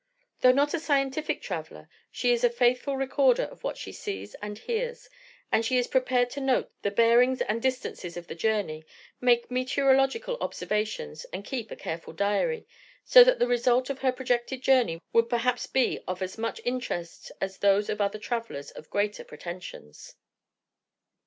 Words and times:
Though 0.39 0.51
not 0.51 0.73
a 0.73 0.79
scientific 0.79 1.43
traveller, 1.43 1.87
she 2.09 2.31
is 2.33 2.43
a 2.43 2.49
faithful 2.49 2.97
recorder 2.97 3.43
of 3.43 3.63
what 3.63 3.77
she 3.77 3.91
sees 3.91 4.33
and 4.41 4.57
hears; 4.57 5.07
and 5.51 5.63
she 5.63 5.77
is 5.77 5.85
prepared 5.85 6.31
to 6.31 6.41
note 6.41 6.71
the 6.81 6.89
bearings 6.89 7.39
and 7.41 7.61
distances 7.61 8.17
of 8.17 8.25
the 8.25 8.33
journey, 8.33 8.83
make 9.19 9.51
meteorological 9.51 10.39
observations, 10.41 11.25
and 11.25 11.45
keep 11.45 11.69
a 11.69 11.75
careful 11.75 12.13
diary 12.13 12.65
so 13.05 13.23
that 13.23 13.37
the 13.37 13.45
results 13.45 13.91
of 13.91 13.99
her 13.99 14.11
projected 14.11 14.63
journey 14.63 14.99
would 15.13 15.29
perhaps 15.29 15.67
be 15.67 15.99
of 16.07 16.23
as 16.23 16.35
much 16.35 16.59
interest 16.65 17.31
as 17.39 17.59
those 17.59 17.87
of 17.87 18.01
other 18.01 18.17
travellers 18.17 18.71
of 18.71 18.89
greater 18.89 19.23
pretensions." 19.23 20.15